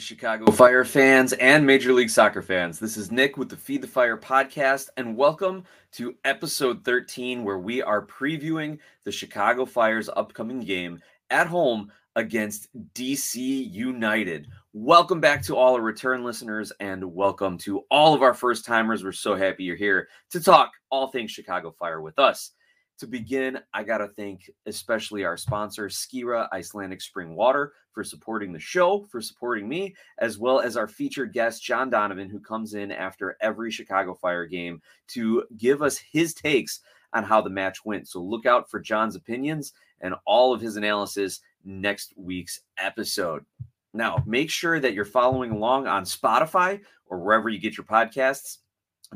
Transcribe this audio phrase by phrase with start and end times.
[0.00, 2.78] Chicago Fire fans and Major League Soccer fans.
[2.78, 5.62] This is Nick with the Feed the Fire podcast, and welcome
[5.92, 12.68] to episode 13, where we are previewing the Chicago Fire's upcoming game at home against
[12.94, 14.48] DC United.
[14.72, 19.04] Welcome back to all our return listeners, and welcome to all of our first timers.
[19.04, 22.52] We're so happy you're here to talk all things Chicago Fire with us.
[23.00, 28.52] To begin, I got to thank especially our sponsor, Skira Icelandic Spring Water, for supporting
[28.52, 32.74] the show, for supporting me, as well as our featured guest, John Donovan, who comes
[32.74, 36.80] in after every Chicago Fire game to give us his takes
[37.14, 38.06] on how the match went.
[38.06, 43.46] So look out for John's opinions and all of his analysis next week's episode.
[43.94, 48.58] Now, make sure that you're following along on Spotify or wherever you get your podcasts,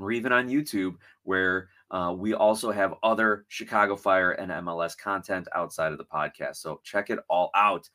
[0.01, 5.47] or even on YouTube, where uh, we also have other Chicago Fire and MLS content
[5.55, 6.57] outside of the podcast.
[6.57, 7.89] So check it all out.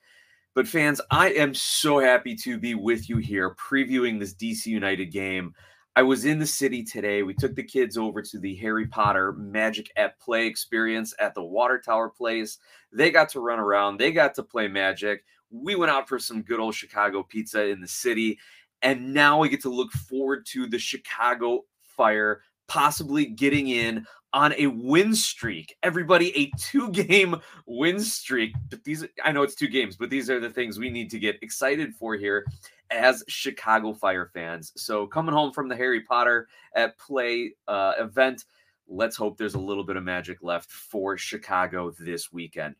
[0.55, 5.07] But fans, I am so happy to be with you here previewing this DC United
[5.07, 5.53] game.
[5.97, 7.23] I was in the city today.
[7.23, 11.43] We took the kids over to the Harry Potter Magic at Play experience at the
[11.43, 12.57] Water Tower Place.
[12.93, 15.25] They got to run around, they got to play Magic.
[15.51, 18.39] We went out for some good old Chicago pizza in the city.
[18.81, 24.53] And now we get to look forward to the Chicago Fire possibly getting in on
[24.53, 25.75] a win streak.
[25.83, 28.53] Everybody, a two game win streak.
[28.69, 31.19] But these, I know it's two games, but these are the things we need to
[31.19, 32.45] get excited for here
[32.91, 34.71] as Chicago Fire fans.
[34.77, 38.45] So, coming home from the Harry Potter at Play uh, event,
[38.87, 42.75] let's hope there's a little bit of magic left for Chicago this weekend.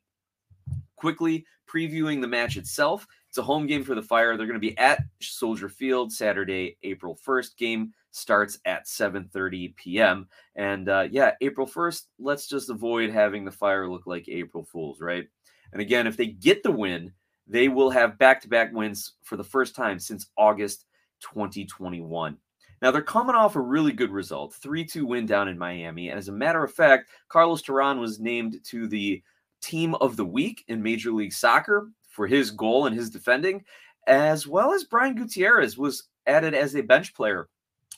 [0.96, 3.06] Quickly previewing the match itself.
[3.28, 4.36] It's a home game for the Fire.
[4.36, 7.58] They're going to be at Soldier Field Saturday, April 1st.
[7.58, 10.28] Game starts at 7:30 p.m.
[10.56, 12.04] And uh, yeah, April 1st.
[12.20, 15.28] Let's just avoid having the Fire look like April Fools, right?
[15.72, 17.14] And again, if they get the win,
[17.48, 20.86] they will have back-to-back wins for the first time since August
[21.22, 22.38] 2021.
[22.82, 26.10] Now they're coming off a really good result, 3-2 win down in Miami.
[26.10, 29.22] And as a matter of fact, Carlos Terán was named to the
[29.62, 33.64] team of the week in Major League Soccer for his goal and his defending,
[34.08, 37.50] as well as Brian Gutierrez was added as a bench player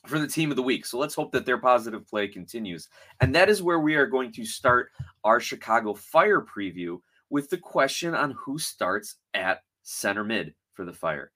[0.05, 0.85] for the team of the week.
[0.85, 2.87] So let's hope that their positive play continues.
[3.19, 4.89] And that is where we are going to start
[5.23, 10.93] our Chicago Fire preview with the question on who starts at center mid for the
[10.93, 11.31] Fire.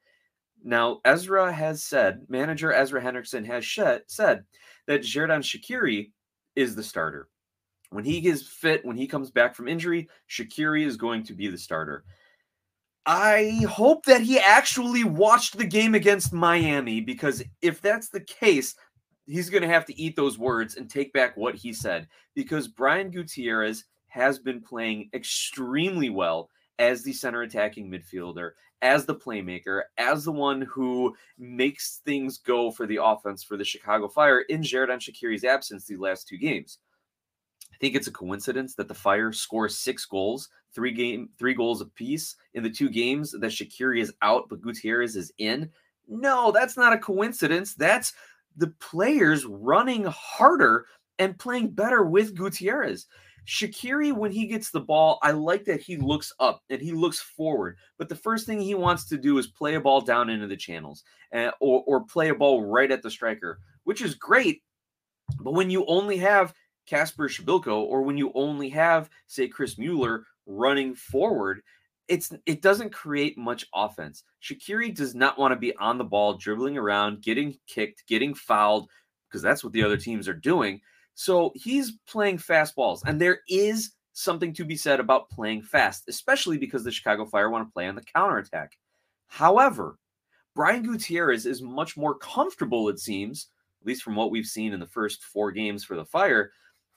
[0.64, 3.68] Now, Ezra has said, manager Ezra Hendrickson has
[4.08, 4.44] said
[4.88, 6.12] that Xherdan Shaqiri
[6.56, 7.30] is the starter.
[7.92, 11.48] When he is fit, when he comes back from injury, Shaqiri is going to be
[11.48, 12.04] the starter.
[13.06, 18.76] I hope that he actually watched the game against Miami because if that's the case,
[19.28, 22.68] he's going to have to eat those words and take back what he said because
[22.68, 26.50] Brian Gutierrez has been playing extremely well
[26.80, 28.52] as the center attacking midfielder,
[28.82, 33.64] as the playmaker, as the one who makes things go for the offense for the
[33.64, 36.80] Chicago Fire in Xherdan Shaqiri's absence these last two games.
[37.74, 41.82] I think it's a coincidence that the Fire scores six goals, three game, three goals
[41.82, 45.70] apiece in the two games that Shaqiri is out, but Gutierrez is in.
[46.08, 47.74] No, that's not a coincidence.
[47.74, 48.14] That's
[48.58, 50.86] the players running harder
[51.18, 53.08] and playing better with Gutierrez.
[53.48, 57.20] Shaqiri, when he gets the ball, I like that he looks up and he looks
[57.20, 57.78] forward.
[57.98, 60.58] But the first thing he wants to do is play a ball down into the
[60.58, 61.04] channels
[61.34, 64.64] uh, or, or play a ball right at the striker, which is great.
[65.40, 66.54] But when you only have
[66.88, 71.62] Casper Przybyłko or when you only have, say, Chris Mueller running forward,
[72.08, 74.24] it's it doesn't create much offense.
[74.44, 78.90] Shaqiri does not want to be on the ball, dribbling around, getting kicked, getting fouled,
[79.28, 80.82] because that's what the other teams are doing.
[81.16, 86.04] So he's playing fast balls, and there is something to be said about playing fast,
[86.08, 88.78] especially because the Chicago Fire want to play on the counterattack.
[89.28, 89.98] However,
[90.56, 93.48] Brian Gutierrez is much more comfortable, it seems,
[93.82, 96.52] at least from what we've seen in the first four games for the Fire,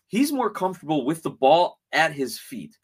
[0.07, 2.79] he's more comfortable with the ball at his feet,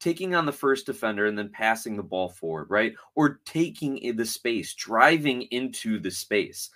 [0.00, 2.94] taking on the first defender and then passing the ball forward, right?
[3.14, 6.70] Or taking the space, driving into the space.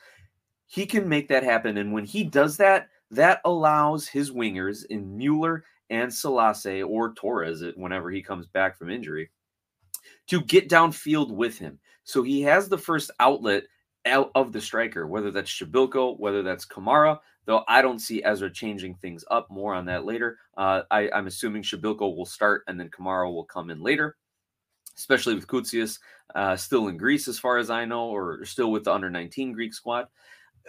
[0.67, 1.77] He can make that happen.
[1.77, 7.63] And when he does that, that allows his wingers in Mueller and Selassie or Torres
[7.77, 9.31] whenever he comes back from injury
[10.29, 11.79] to get downfield with him.
[12.05, 13.65] So he has the first outlet
[14.07, 18.51] out of the striker, whether that's Przybyłko, whether that's Kamara, though I don't see Ezra
[18.51, 19.51] changing things up.
[19.51, 20.39] More on that later.
[20.57, 24.17] Uh, I, am assuming Przybyłko will start and then Kamara will come in later,
[24.97, 25.99] especially with Koutsias
[26.35, 29.53] uh, still in Greece, as far as I know, or still with the under 19
[29.53, 30.07] Greek squad.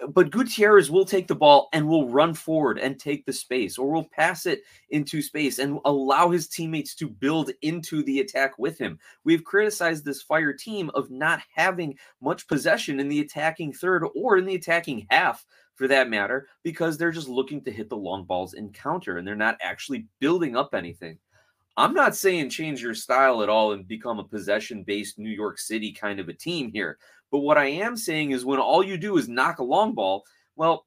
[0.09, 3.91] but Gutierrez will take the ball and will run forward and take the space, or
[3.91, 8.77] will pass it into space and allow his teammates to build into the attack with
[8.77, 8.99] him.
[9.23, 14.37] We've criticized this fire team of not having much possession in the attacking third or
[14.37, 18.25] in the attacking half for that matter, because they're just looking to hit the long
[18.25, 21.17] balls and counter and they're not actually building up anything.
[21.75, 25.57] I'm not saying change your style at all and become a possession based New York
[25.57, 26.99] City kind of a team here.
[27.31, 30.23] But what I am saying is when all you do is knock a long ball,
[30.55, 30.85] well,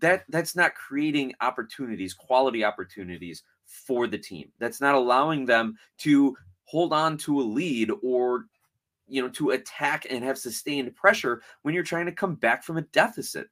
[0.00, 4.50] that that's not creating opportunities, quality opportunities for the team.
[4.58, 8.46] That's not allowing them to hold on to a lead or
[9.06, 12.78] you know to attack and have sustained pressure when you're trying to come back from
[12.78, 13.48] a deficit.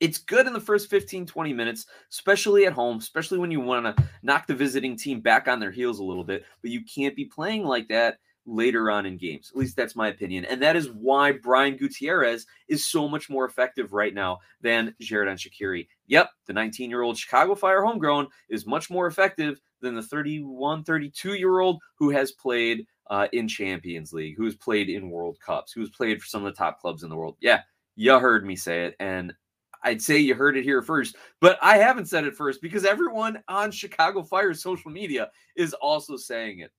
[0.00, 3.96] It's good in the first 15 20 minutes, especially at home, especially when you want
[3.96, 7.14] to knock the visiting team back on their heels a little bit, but you can't
[7.14, 9.50] be playing like that later on in games.
[9.50, 10.44] At least that's my opinion.
[10.46, 15.36] And that is why Brian Gutierrez is so much more effective right now than Xherdan
[15.36, 15.86] Shaqiri.
[16.06, 20.84] Yep, the 19 year old Chicago Fire homegrown is much more effective than the 31,
[20.84, 25.38] 32 year old who has played uh, in Champions League, who has played in World
[25.44, 27.36] Cups, who has played for some of the top clubs in the world.
[27.40, 27.62] Yeah,
[27.96, 28.96] you heard me say it.
[29.00, 29.34] And
[29.82, 33.42] I'd say you heard it here first, but I haven't said it first because everyone
[33.48, 36.70] on Chicago Fire social media is also saying it.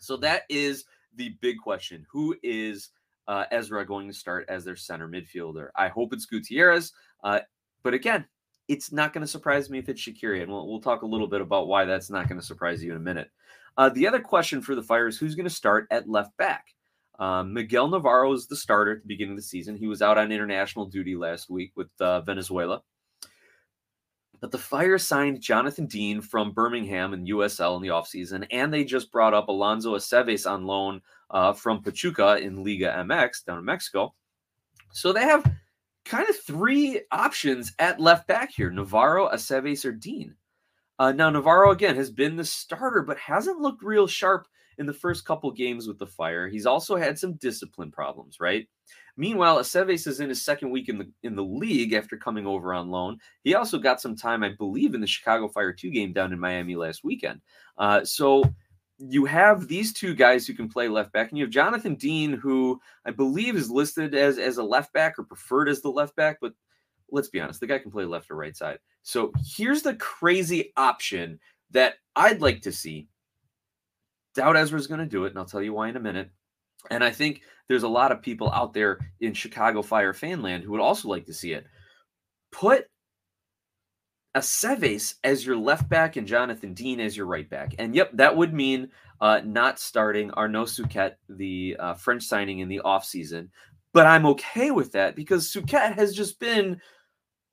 [0.00, 0.84] So that is
[1.14, 2.06] the big question.
[2.10, 2.90] Who is
[3.26, 5.68] uh, Ezra going to start as their center midfielder?
[5.76, 6.92] I hope it's Gutierrez.
[7.24, 7.40] Uh,
[7.82, 8.26] but again,
[8.68, 10.42] it's not going to surprise me if it's Shaqiri.
[10.42, 12.90] And we'll, we'll talk a little bit about why that's not going to surprise you
[12.90, 13.30] in a minute.
[13.78, 16.66] Uh, the other question for the Fire is who's going to start at left back?
[17.18, 19.76] Um, Miguel Navarro is the starter at the beginning of the season.
[19.76, 22.82] He was out on international duty last week with uh, Venezuela.
[24.40, 28.84] But the Fire signed Jonathan Dean from Birmingham and USL in the offseason, and they
[28.84, 33.64] just brought up Alonso Aceves on loan uh, from Pachuca in Liga MX down in
[33.64, 34.14] Mexico.
[34.92, 35.50] So they have
[36.04, 40.34] kind of three options at left back here Navarro, Aceves, or Dean.
[40.98, 44.46] Uh, now, Navarro, again, has been the starter, but hasn't looked real sharp
[44.78, 46.48] in the first couple games with the Fire.
[46.48, 48.68] He's also had some discipline problems, right?
[49.16, 52.74] Meanwhile, Aceves is in his second week in the in the league after coming over
[52.74, 53.18] on loan.
[53.44, 56.38] He also got some time, I believe, in the Chicago Fire 2 game down in
[56.38, 57.40] Miami last weekend.
[57.78, 58.42] Uh, so
[58.98, 62.32] you have these two guys who can play left back, and you have Jonathan Dean,
[62.32, 66.16] who I believe is listed as, as a left back or preferred as the left
[66.16, 66.54] back, but
[67.10, 68.78] let's be honest, the guy can play left or right side.
[69.02, 71.38] So here's the crazy option
[71.70, 73.08] that I'd like to see.
[74.36, 76.30] Doubt Ezra's going to do it, and I'll tell you why in a minute.
[76.90, 80.72] And I think there's a lot of people out there in Chicago Fire fanland who
[80.72, 81.66] would also like to see it.
[82.52, 82.86] Put
[84.36, 87.74] Aceves as your left back and Jonathan Dean as your right back.
[87.78, 88.90] And yep, that would mean
[89.22, 93.48] uh, not starting Arnaud Souquet, the uh, French signing in the offseason.
[93.94, 96.78] But I'm okay with that because Souquet has just been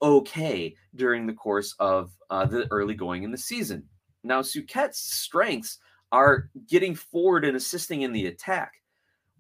[0.02, 3.88] okay during the course of uh, the early going in the season.
[4.26, 5.80] Now, Souquet's strengths
[6.13, 8.71] are getting forward and assisting in the attack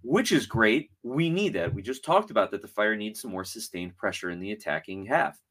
[0.03, 0.91] which is great.
[1.01, 1.73] We need that.
[1.73, 5.05] We just talked about that the Fire needs some more sustained pressure in the attacking
[5.05, 5.41] half.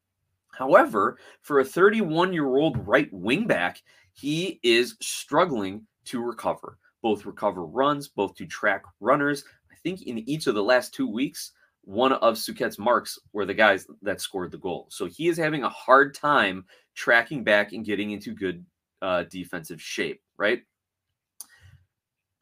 [0.53, 3.83] However, for a 31 year old right wing back,
[4.13, 9.45] he is struggling to recover, both recover runs, both to track runners.
[9.71, 11.53] I think in each of the last two weeks,
[11.85, 14.87] one of Souquet's marks were the guys that scored the goal.
[14.91, 18.65] So he is having a hard time tracking back and getting into good
[19.01, 20.63] uh, defensive shape, right?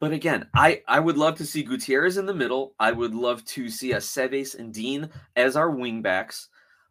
[0.01, 2.73] But again, I, I would love to see Gutierrez in the middle.
[2.79, 6.47] I would love to see Aceves and Dean as our wingbacks.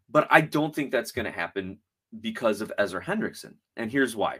[0.09, 1.79] But I don't think that's going to happen
[2.21, 3.55] because of Ezra Hendrickson.
[3.77, 4.39] And here's why.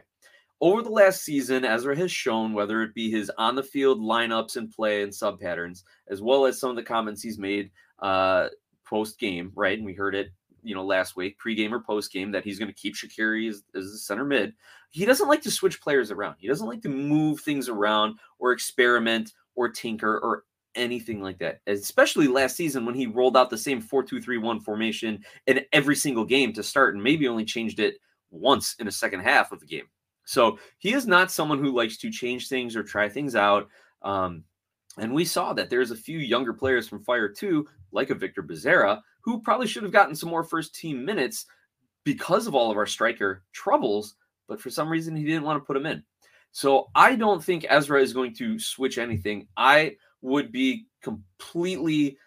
[0.61, 4.55] Over the last season, Ezra has shown, whether it be his on the field lineups
[4.55, 8.47] and play and sub patterns, as well as some of the comments he's made uh,
[8.85, 9.77] post game, right?
[9.77, 10.31] And we heard it
[10.63, 13.63] you know last week, pregame or post game, that he's going to keep Shaqiri as,
[13.75, 14.53] as the center mid.
[14.91, 16.35] He doesn't like to switch players around.
[16.37, 20.43] He doesn't like to move things around or experiment or tinker or
[20.75, 21.59] anything like that.
[21.67, 26.53] Especially last season when he rolled out the same 4-2-3-1 formation in every single game
[26.53, 27.95] to start and maybe only changed it
[28.29, 29.85] once in the second half of the game.
[30.25, 33.67] So he is not someone who likes to change things or try things out.
[34.01, 34.43] Um,
[34.97, 38.43] and we saw that there's a few younger players from Fire 2, like a Victor
[38.43, 41.45] Bezerra, who probably should have gotten some more first team minutes
[42.03, 44.15] because of all of our striker troubles,
[44.47, 46.03] but for some reason he didn't want to put him in.
[46.51, 49.47] So I don't think Ezra is going to switch anything.
[49.55, 52.17] I would be completely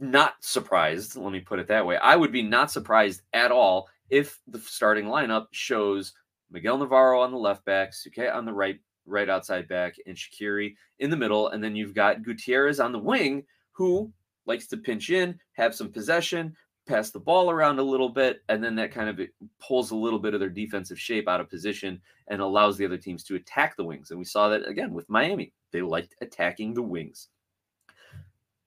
[0.00, 1.16] not surprised.
[1.16, 1.96] Let me put it that way.
[1.96, 6.14] I would be not surprised at all if the starting lineup shows
[6.50, 10.74] Miguel Navarro on the left back, Souquet on the right, right outside back, and Shaqiri
[10.98, 11.48] in the middle.
[11.48, 14.12] And then you've got Gutierrez on the wing, who
[14.46, 16.56] likes to pinch in, have some possession,
[16.88, 19.20] pass the ball around a little bit, and then that kind of
[19.60, 22.96] pulls a little bit of their defensive shape out of position and allows the other
[22.96, 24.10] teams to attack the wings.
[24.10, 25.52] And we saw that again with Miami.
[25.70, 27.28] They liked attacking the wings.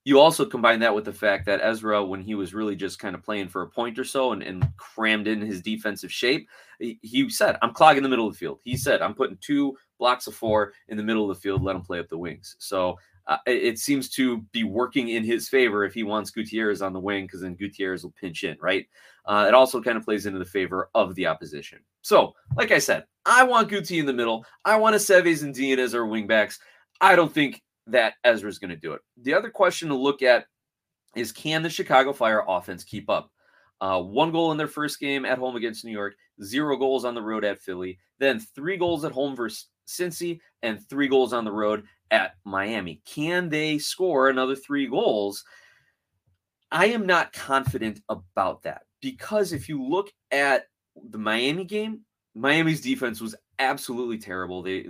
[0.03, 3.13] You also combine that with the fact that Ezra, when he was really just kind
[3.13, 6.47] of playing for a point or so and, and crammed in his defensive shape,
[6.79, 8.59] he, he said, I'm clogging the middle of the field.
[8.63, 11.75] He said, I'm putting two blocks of four in the middle of the field, let
[11.75, 12.57] him play up the wings.
[12.59, 16.91] So uh, it seems to be working in his favor if he wants Gutierrez on
[16.91, 18.87] the wing, because then Gutierrez will pinch in, right?
[19.25, 21.79] Uh, it also kind of plays into the favor of the opposition.
[22.01, 24.43] So, like I said, I want Guti in the middle.
[24.65, 26.57] I want Aceves and Dean as our wingbacks.
[26.99, 29.01] I don't think that Ezra's going to do it.
[29.21, 30.45] The other question to look at
[31.15, 33.31] is can the Chicago Fire offense keep up?
[33.81, 37.15] Uh, one goal in their first game at home against New York, zero goals on
[37.15, 41.45] the road at Philly, then three goals at home versus Cincy, and three goals on
[41.45, 43.01] the road at Miami.
[43.05, 45.43] Can they score another three goals?
[46.71, 50.65] I am not confident about that because if you look at
[51.09, 52.01] the Miami game,
[52.33, 54.61] Miami's defense was absolutely terrible.
[54.61, 54.87] They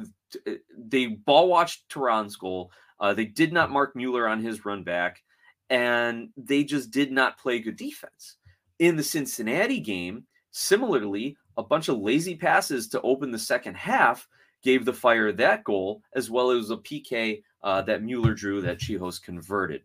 [0.78, 2.72] they ball watched Terán's goal.
[3.00, 5.22] Uh, they did not mark Mueller on his run back,
[5.70, 8.38] and they just did not play good defense.
[8.78, 14.28] In the Cincinnati game, similarly, a bunch of lazy passes to open the second half
[14.64, 18.80] gave the Fire that goal, as well as a PK uh, that Mueller drew that
[18.80, 19.82] Chihos converted.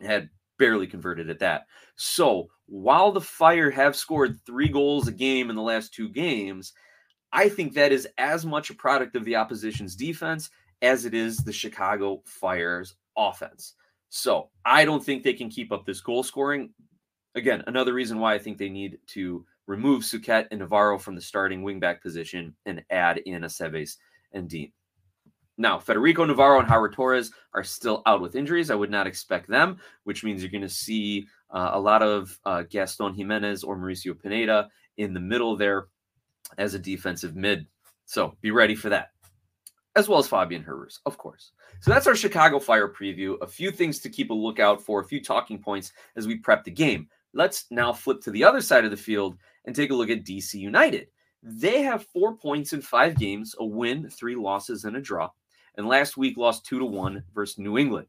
[0.00, 1.66] Had barely converted at that.
[1.96, 6.72] So while the Fire have scored three goals a game in the last two games,
[7.32, 10.50] I think that is as much a product of the opposition's defense
[10.82, 13.74] as it is the Chicago Fire's offense.
[14.08, 16.70] So I don't think they can keep up this goal scoring.
[17.34, 21.20] Again, another reason why I think they need to remove Souquet and Navarro from the
[21.20, 23.98] starting wingback position and add in Aceves
[24.32, 24.72] and Dean.
[25.58, 28.70] Now, Federico Navarro and Howard Torres are still out with injuries.
[28.70, 32.36] I would not expect them, which means you're going to see uh, a lot of
[32.44, 35.86] uh, Gastón Giménez or Mauricio Pineda in the middle there
[36.58, 37.66] as a defensive mid.
[38.06, 39.10] So be ready for that,
[39.94, 41.52] as well as Fabian Herbers, of course.
[41.80, 43.36] So that's our Chicago Fire preview.
[43.40, 46.64] A few things to keep a lookout for, a few talking points as we prep
[46.64, 47.08] the game.
[47.32, 50.24] Let's now flip to the other side of the field and take a look at
[50.24, 51.08] DC United.
[51.42, 55.30] They have four points in five games, a win, three losses, and a draw.
[55.76, 58.06] And last week lost two to one versus New England.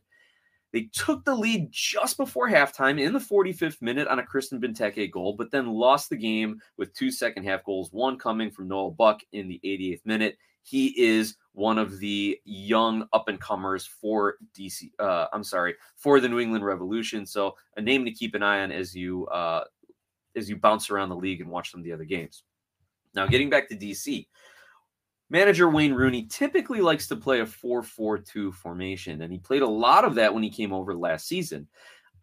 [0.74, 5.12] They took the lead just before halftime in the 45th minute on a Christian Benteke
[5.12, 8.91] goal, but then lost the game with two second half goals, one coming from Noel
[8.91, 10.38] Buck in the 88th minute.
[10.63, 14.91] He is one of the young up and comers for DC.
[15.00, 17.25] Uh, I'm sorry for the New England Revolution.
[17.25, 19.63] So a name to keep an eye on as you uh,
[20.35, 22.43] as you bounce around the league and watch some of the other games.
[23.13, 24.27] Now, getting back to DC,
[25.29, 29.61] manager Wayne Rooney typically likes to play a 4 4 2 formation, and he played
[29.61, 31.67] a lot of that when he came over last season.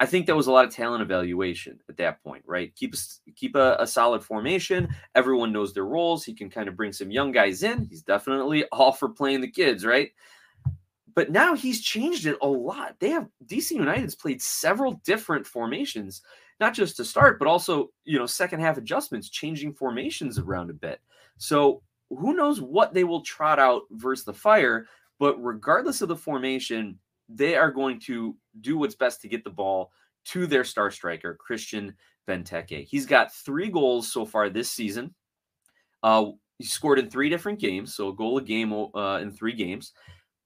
[0.01, 2.73] I think that was a lot of talent evaluation at that point, right?
[2.77, 2.99] Keep a,
[3.35, 4.89] keep a, a, solid formation.
[5.17, 6.25] Everyone knows their roles.
[6.25, 7.85] He can kind of bring some young guys in.
[7.85, 10.11] He's definitely all for playing the kids, right?
[11.15, 12.95] But now he's changed it a lot.
[13.01, 16.23] They have DC United's played several different formations,
[16.61, 20.75] not just to start, but also you know second half adjustments, changing formations around a
[20.75, 21.01] bit.
[21.37, 24.87] So who knows what they will trot out versus the Fire?
[25.19, 26.99] But regardless of the formation,
[27.29, 29.91] they are going to do what's best to get the ball
[30.27, 31.95] to their star striker, Christian
[32.29, 32.87] Benteke.
[32.87, 35.15] He's got three goals so far this season.
[36.03, 36.27] Uh,
[36.59, 39.93] he scored in three different games, so a goal a game uh, in three games,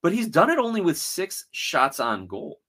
[0.01, 2.59] but he's done it only with six shots on goal.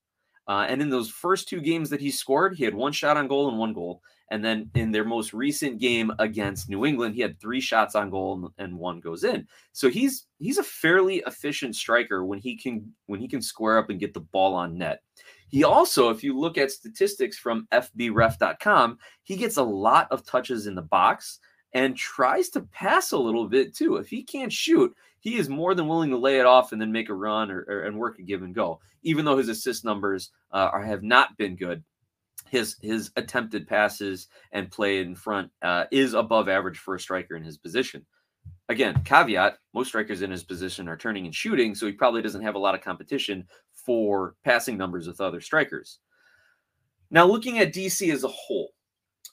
[0.47, 3.29] Uh, and in those first two games that he scored, he had one shot on
[3.29, 4.03] goal and one goal.
[4.31, 8.11] And then in their most recent game against New England, he had three shots on
[8.11, 9.47] goal and one goes in.
[9.73, 13.91] So he's he's a fairly efficient striker when he can when he can square up
[13.91, 15.03] and get the ball on net.
[15.49, 20.67] He also, if you look at statistics from FBref.com, he gets a lot of touches
[20.67, 21.39] in the box
[21.75, 23.97] and tries to pass a little bit too.
[23.97, 26.93] If he can't shoot, he is more than willing to lay it off and then
[26.93, 28.81] make a run or, or and work a give and go.
[29.03, 31.83] Even though his assist numbers uh, are, have not been good,
[32.49, 37.37] his his attempted passes and play in front uh, is above average for a striker
[37.37, 38.07] in his position.
[38.69, 42.43] Again, caveat: most strikers in his position are turning and shooting, so he probably doesn't
[42.43, 45.99] have a lot of competition for passing numbers with other strikers.
[47.11, 48.71] Now, looking at DC as a whole,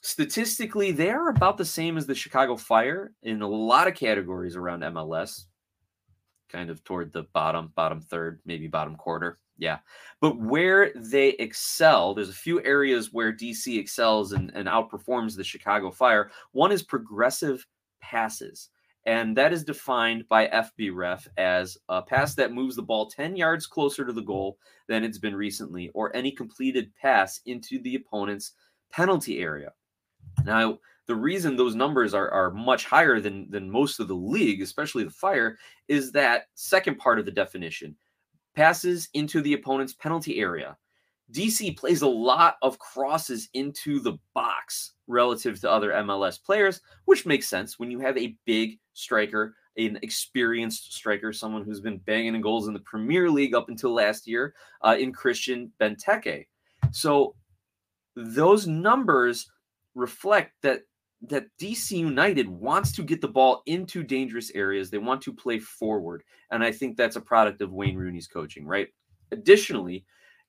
[0.02, 4.56] statistically, they are about the same as the Chicago Fire in a lot of categories
[4.56, 5.44] around MLS,
[6.50, 9.38] kind of toward the bottom, bottom third, maybe bottom quarter.
[9.58, 9.78] Yeah.
[10.20, 15.44] But where they excel, there's a few areas where DC excels and, and outperforms the
[15.44, 16.30] Chicago Fire.
[16.52, 17.66] One is progressive
[18.00, 18.70] passes.
[19.04, 23.66] And that is defined by FBref as a pass that moves the ball 10 yards
[23.66, 28.52] closer to the goal than it's been recently, or any completed pass into the opponent's
[28.92, 29.72] penalty area.
[30.44, 34.62] Now, the reason those numbers are, are much higher than, than most of the league,
[34.62, 37.96] especially the Fire, is that second part of the definition
[38.54, 40.76] passes into the opponent's penalty area.
[41.32, 47.26] DC plays a lot of crosses into the box relative to other MLS players, which
[47.26, 52.34] makes sense when you have a big striker, an experienced striker, someone who's been banging
[52.34, 56.46] in goals in the Premier League up until last year uh, in Christian Benteke.
[56.90, 57.34] So
[58.14, 59.50] those numbers
[59.94, 60.82] reflect that
[61.28, 64.90] that DC United wants to get the ball into dangerous areas.
[64.90, 66.24] They want to play forward.
[66.50, 68.88] And I think that's a product of Wayne Rooney's coaching, right?
[69.30, 70.04] Additionally,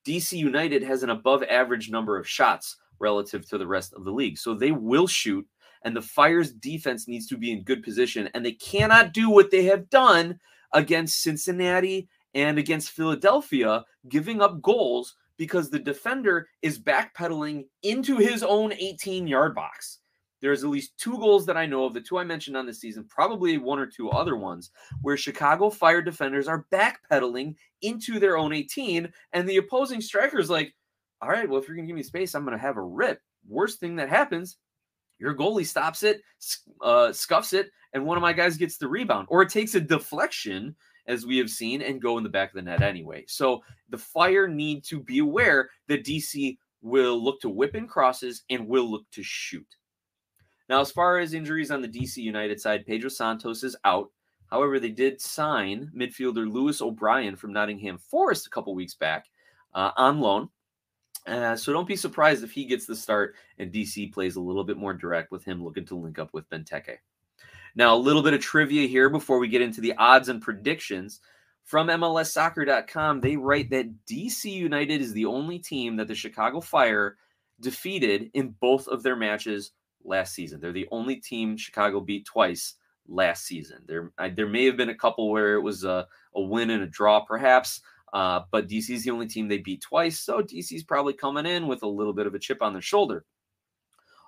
[0.06, 4.12] DC United has an above average number of shots relative to the rest of the
[4.12, 4.38] league.
[4.38, 5.48] So they will shoot,
[5.84, 8.30] and the Fire's defense needs to be in good position.
[8.34, 10.40] And they cannot do what they have done
[10.74, 18.44] against Cincinnati and against Philadelphia, giving up goals because the defender is backpedaling into his
[18.44, 20.00] own 18 yard box.
[20.40, 22.74] There's at least two goals that I know of, the two I mentioned on the
[22.74, 24.72] season, probably one or two other ones,
[25.02, 30.50] where Chicago Fire defenders are backpedaling into their own 18, and the opposing striker is
[30.50, 30.74] like,
[31.22, 32.82] all right, well, if you're going to give me space, I'm going to have a
[32.82, 33.20] rip.
[33.46, 34.56] Worst thing that happens,
[35.20, 36.22] your goalie stops it,
[36.82, 39.82] uh, scuffs it, and one of my guys gets the rebound, or it takes a
[39.82, 40.74] deflection
[41.08, 43.24] as we have seen, and go in the back of the net anyway.
[43.28, 48.44] So the Fire need to be aware that DC will look to whip in crosses
[48.50, 49.68] and will look to shoot.
[50.70, 54.10] Now, as far as injuries on the DC United side, Pedro Santos is out.
[54.48, 59.26] However, they did sign midfielder Lewis O'Brien from Nottingham Forest a couple weeks back
[59.74, 60.50] uh, on loan.
[61.26, 64.64] Uh, so don't be surprised if he gets the start and DC plays a little
[64.64, 66.98] bit more direct with him looking to link up with Benteke.
[67.76, 71.20] Now, a little bit of trivia here before we get into the odds and predictions.
[71.64, 77.18] From MLSsoccer.com, they write that DC United is the only team that the Chicago Fire
[77.60, 79.72] defeated in both of their matches
[80.04, 80.60] last season.
[80.60, 82.76] They're the only team Chicago beat twice
[83.08, 83.80] last season.
[83.88, 86.84] There, I, there may have been a couple where it was a, a win and
[86.84, 87.82] a draw, perhaps,
[88.14, 90.20] uh, but DC is the only team they beat twice.
[90.20, 93.26] So DC's probably coming in with a little bit of a chip on their shoulder.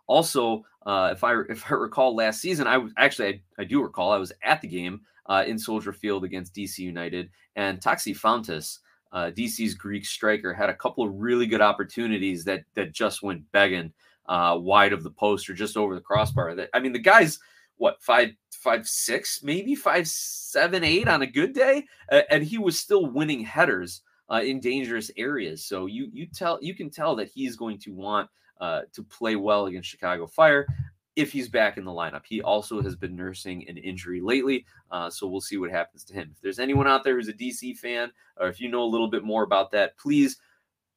[0.07, 3.81] Also, uh, if I if I recall last season, I was actually I, I do
[3.81, 8.13] recall I was at the game uh, in Soldier Field against DC United, and Taxi
[8.13, 8.79] Fountas,
[9.11, 13.49] uh, DC's Greek striker, had a couple of really good opportunities that that just went
[13.51, 13.91] begging
[14.27, 16.55] uh, wide of the post or just over the crossbar.
[16.55, 17.39] That I mean, the guy's
[17.77, 21.85] what five five six maybe five seven eight on a good day,
[22.29, 25.65] and he was still winning headers uh, in dangerous areas.
[25.65, 29.35] So you you tell you can tell that he's going to want uh, to play
[29.35, 30.67] well against Chicago Fire
[31.15, 32.25] if he's back in the lineup.
[32.25, 36.13] He also has been nursing an injury lately, uh, so we'll see what happens to
[36.13, 36.31] him.
[36.33, 39.09] If there's anyone out there who's a DC fan, or if you know a little
[39.09, 40.37] bit more about that, please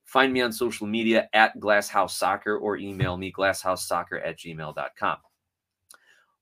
[0.04, 5.18] find me on social media at Glasshouse Soccer or email me glasshousesoccer at gmail.com.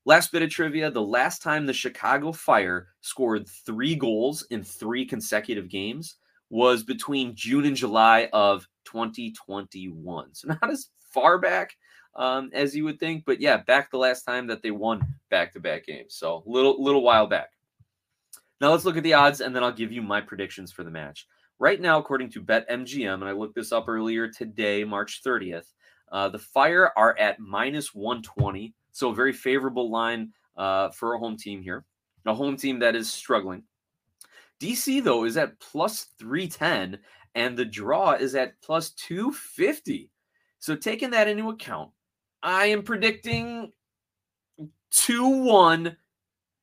[0.05, 5.05] Last bit of trivia the last time the Chicago Fire scored three goals in three
[5.05, 6.15] consecutive games
[6.49, 10.33] was between June and July of 2021.
[10.33, 11.75] So, not as far back
[12.15, 13.23] um, as you would think.
[13.25, 15.01] But yeah, back the last time that they won
[15.31, 16.15] back to back games.
[16.15, 17.49] So little little while back.
[18.61, 20.91] Now let's look at the odds and then I'll give you my predictions for the
[20.91, 21.27] match.
[21.59, 25.73] Right now, according to BetMGM, and I looked this up earlier today, March 30th,
[26.11, 28.75] uh, the Fire are at minus 120.
[28.91, 31.83] So a very favorable line uh, for a home team here.
[32.27, 33.63] A home team that is struggling.
[34.59, 36.99] DC, though, is at plus 310,
[37.35, 40.09] and the draw is at plus 250.
[40.59, 41.91] So, taking that into account,
[42.43, 43.71] I am predicting
[44.91, 45.95] 2 1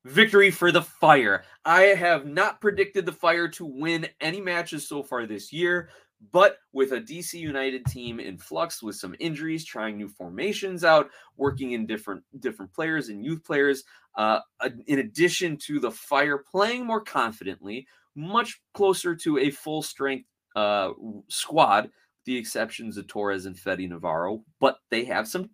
[0.04, 1.44] victory for the Fire.
[1.64, 5.88] I have not predicted the Fire to win any matches so far this year,
[6.33, 11.11] but with a DC United team in flux with some injuries, trying new formations out,
[11.37, 13.85] working in different different players and youth players,
[14.16, 14.40] uh,
[14.87, 20.90] in addition to the Fire playing more confidently, much closer to a full strength uh,
[21.28, 21.90] squad
[22.25, 25.51] the exceptions of Torres and Fede Navarro, but they have some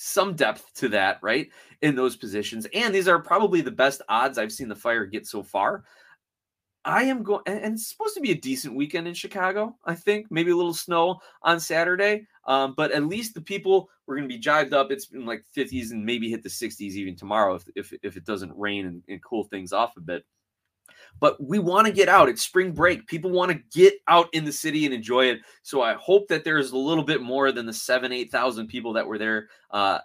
[0.00, 1.48] some depth to that, right?
[1.82, 2.66] In those positions.
[2.72, 5.84] And these are probably the best odds I've seen the Fire get so far.
[6.84, 10.26] I am going, and it's supposed to be a decent weekend in Chicago, I think.
[10.30, 12.26] Maybe a little snow on Saturday.
[12.46, 14.90] Um, but at least the people were going to be jived up.
[14.90, 18.24] It's been like 50s and maybe hit the 60s even tomorrow if, if, if it
[18.24, 20.24] doesn't rain and, and cool things off a bit
[21.20, 22.28] but we want to get out.
[22.28, 23.06] It's spring break.
[23.06, 25.40] People want to get out in the city and enjoy it.
[25.62, 29.06] So I hope that there's a little bit more than the seven, 8,000 people that
[29.06, 29.98] were there uh,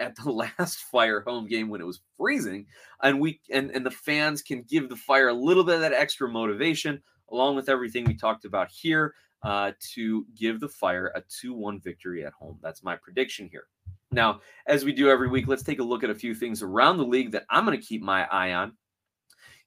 [0.00, 2.66] at the last fire home game when it was freezing.
[3.02, 5.92] And we and, and the fans can give the fire a little bit of that
[5.92, 11.22] extra motivation, along with everything we talked about here, uh, to give the fire a
[11.40, 12.58] 2 1 victory at home.
[12.62, 13.66] That's my prediction here.
[14.10, 16.96] Now, as we do every week, let's take a look at a few things around
[16.96, 18.72] the league that I'm going to keep my eye on.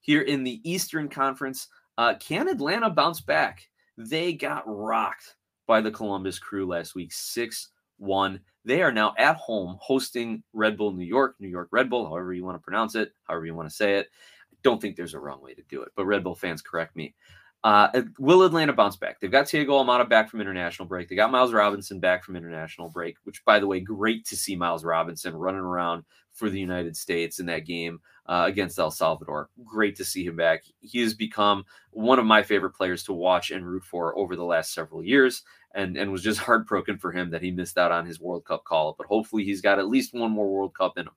[0.02, 3.70] Here in the Eastern Conference, uh, can Atlanta bounce back?
[3.98, 5.36] They got rocked
[5.68, 8.40] by the Columbus Crew last week, 6 1.
[8.66, 12.34] They are now at home hosting Red Bull New York, New York Red Bull, however
[12.34, 14.08] you want to pronounce it, however you want to say it.
[14.52, 16.96] I don't think there's a wrong way to do it, but Red Bull fans correct
[16.96, 17.16] me.
[17.64, 19.20] Uh, will Atlanta bounce back?
[19.20, 21.08] They've got Thiago Almada back from international break.
[21.08, 24.56] They got Miles Robinson back from international break, which, by the way, great to see
[24.56, 28.00] Miles Robinson running around for the United States in that game
[28.32, 29.50] uh, against El Salvador.
[29.66, 30.64] Great to see him back.
[30.80, 34.46] He has become one of my favorite players to watch and root for over the
[34.46, 35.44] last several years,
[35.76, 38.64] and and was just heartbroken for him that he missed out on his World Cup
[38.64, 38.96] call.
[38.98, 41.14] But hopefully, he's got at least one more World Cup in him.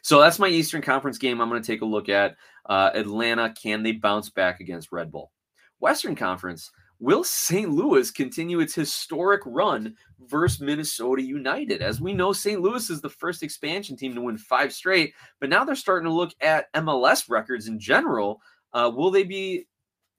[0.00, 1.40] So that's my Eastern Conference game.
[1.40, 3.52] I'm going to take a look at uh, Atlanta.
[3.60, 5.32] Can they bounce back against Red Bull?
[5.80, 6.70] Western Conference.
[6.98, 7.70] Will St.
[7.70, 11.82] Louis continue its historic run versus Minnesota United?
[11.82, 12.60] As we know, St.
[12.60, 16.14] Louis is the first expansion team to win five straight, but now they're starting to
[16.14, 18.40] look at MLS records in general.
[18.72, 19.66] Uh, will they be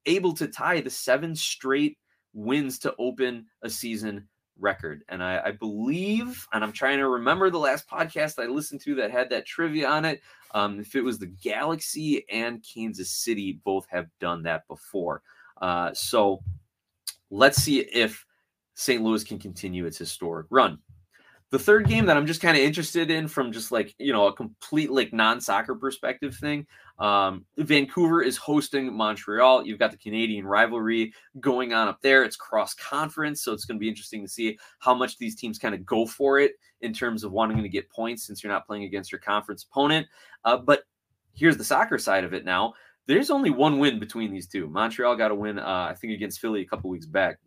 [0.05, 1.97] able to tie the seven straight
[2.33, 4.27] wins to open a season
[4.59, 5.03] record?
[5.09, 8.93] And I, I believe, and I'm trying to remember the last podcast I listened to
[8.95, 10.21] that had that trivia on it.
[10.53, 15.23] Um, if it was the Galaxy and Kansas City, both have done that before.
[15.59, 16.41] Uh, so
[17.29, 18.25] let's see if
[18.75, 19.03] St.
[19.03, 20.79] Louis can continue its historic run.
[21.49, 24.27] The third game that I'm just kind of interested in from just like, you know,
[24.27, 26.67] a complete like non soccer perspective thing.
[26.99, 29.65] Um, Vancouver is hosting Montreal.
[29.65, 32.23] You've got the Canadian rivalry going on up there.
[32.25, 33.43] It's cross conference.
[33.43, 36.05] So it's going to be interesting to see how much these teams kind of go
[36.05, 39.19] for it in terms of wanting to get points since you're not playing against your
[39.19, 40.05] conference opponent.
[40.43, 40.83] Uh, but
[41.33, 42.73] here's the soccer side of it now
[43.07, 44.67] there's only one win between these two.
[44.67, 47.39] Montreal got a win, uh, I think, against Philly a couple weeks back.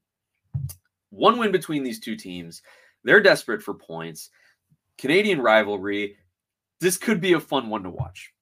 [1.10, 2.62] One win between these two teams.
[3.04, 4.30] They're desperate for points.
[4.98, 6.16] Canadian rivalry.
[6.80, 8.32] This could be a fun one to watch.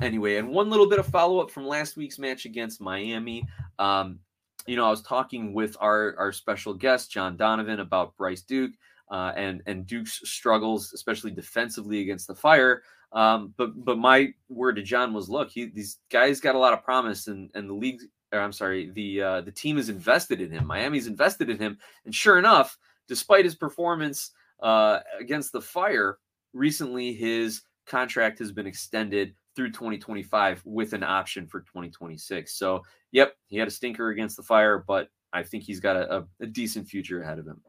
[0.00, 3.46] Anyway, and one little bit of follow up from last week's match against Miami.
[3.78, 4.18] Um,
[4.66, 8.72] you know, I was talking with our our special guest John Donovan about Bryce Duke
[9.10, 12.82] uh, and and Duke's struggles, especially defensively against the Fire.
[13.12, 16.72] Um, but but my word to John was, look, he, these guys got a lot
[16.72, 18.00] of promise, and and the league,
[18.32, 20.66] I'm sorry, the uh, the team is invested in him.
[20.66, 24.30] Miami's invested in him, and sure enough, despite his performance
[24.62, 26.18] uh, against the Fire
[26.54, 32.54] recently, his contract has been extended through 2025 with an option for 2026.
[32.54, 36.24] So, yep, he had a stinker against the Fire, but I think he's got a,
[36.40, 37.60] a decent future ahead of him.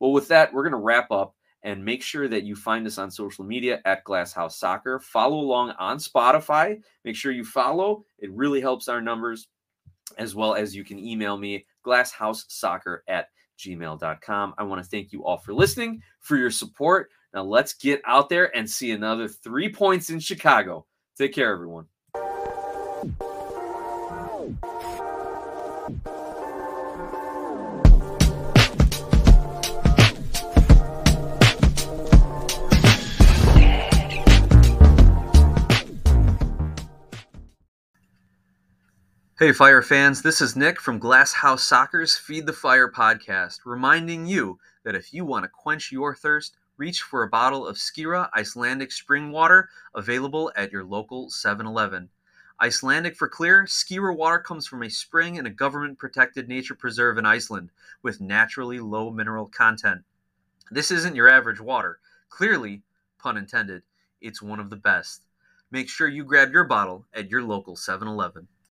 [0.00, 2.98] Well, with that, we're going to wrap up and make sure that you find us
[2.98, 5.00] on social media at Glasshouse Soccer.
[5.00, 6.80] Follow along on Spotify.
[7.04, 9.48] Make sure you follow, it really helps our numbers,
[10.16, 14.54] as well as you can email me, glasshousesoccer at gmail.com.
[14.56, 17.10] I want to thank you all for listening, for your support.
[17.34, 20.86] Now let's get out there and see another three points in Chicago.
[21.16, 21.86] Take care, everyone.
[39.38, 44.58] Hey, Fire fans, this is Nick from Glasshouse Soccer's Feed the Fire podcast, reminding you
[44.82, 48.90] that if you want to quench your thirst, reach for a bottle of Skira Icelandic
[48.90, 52.08] spring water available at your local 7 Eleven.
[52.60, 57.16] Icelandic for clear, Skira water comes from a spring in a government protected nature preserve
[57.16, 57.70] in Iceland
[58.02, 60.02] with naturally low mineral content.
[60.72, 62.00] This isn't your average water.
[62.28, 62.82] Clearly,
[63.20, 63.84] pun intended,
[64.20, 65.26] it's one of the best.
[65.70, 68.48] Make sure you grab your bottle at your local 7 Eleven.